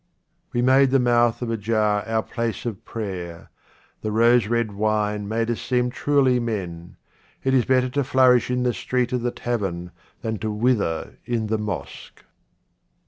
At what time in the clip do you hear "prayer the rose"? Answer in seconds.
2.85-4.47